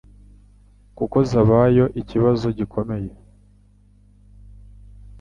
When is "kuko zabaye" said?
0.97-1.83